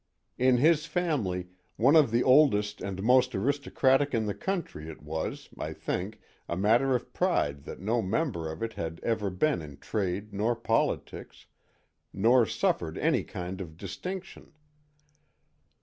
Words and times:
In 0.39 0.57
his 0.57 0.87
family, 0.87 1.49
one 1.77 1.95
of 1.95 2.09
the 2.09 2.23
oldest 2.23 2.81
and 2.81 3.03
most 3.03 3.35
aristocratic 3.35 4.15
in 4.15 4.25
the 4.25 4.33
country, 4.33 4.89
it 4.89 5.03
was, 5.03 5.49
I 5.59 5.73
think, 5.73 6.19
a 6.49 6.57
matter 6.57 6.95
of 6.95 7.13
pride 7.13 7.65
that 7.65 7.79
no 7.79 8.01
member 8.01 8.51
of 8.51 8.63
it 8.63 8.73
had 8.73 8.99
ever 9.03 9.29
been 9.29 9.61
in 9.61 9.77
trade 9.77 10.33
nor 10.33 10.55
politics, 10.55 11.45
nor 12.11 12.47
suffered 12.47 12.97
any 12.97 13.23
kind 13.23 13.61
of 13.61 13.77
distinction. 13.77 14.53